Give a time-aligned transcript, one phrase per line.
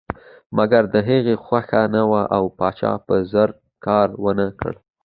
[0.57, 3.49] مګر د هغې خوښه نه وه او پاچا په زور
[3.85, 4.73] کار ونه کړ.